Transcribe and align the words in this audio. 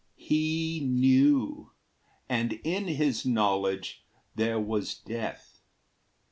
"He 0.17 0.79
knew, 0.83 1.69
and 2.27 2.53
in 2.63 2.87
his 2.87 3.23
knowledge 3.23 4.01
there 4.35 4.59
was 4.59 4.95
death. 4.95 5.61